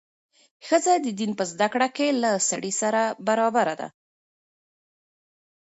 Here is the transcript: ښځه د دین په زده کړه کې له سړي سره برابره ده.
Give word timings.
ښځه 0.67 0.93
د 1.05 1.07
دین 1.19 1.31
په 1.39 1.43
زده 1.51 1.67
کړه 1.73 1.87
کې 1.95 2.07
له 2.21 2.31
سړي 2.49 2.71
سره 2.81 3.01
برابره 3.27 3.73
ده. 3.79 3.87